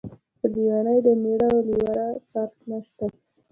په 0.39 0.45
لیونۍ 0.53 0.97
د 1.05 1.07
مېړه 1.21 1.47
او 1.55 1.59
لېوره 1.67 2.07
فرق 2.29 2.53
نشته. 2.69 3.05